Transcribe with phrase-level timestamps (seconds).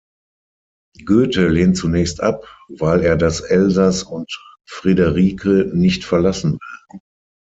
[1.05, 4.31] Goethe lehnt zunächst ab, weil er das Elsass und
[4.67, 6.53] Friederike nicht verlassen
[6.93, 6.99] will.